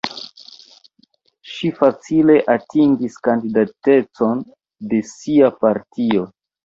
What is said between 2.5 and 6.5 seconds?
atingis kandidatecon de sia partio.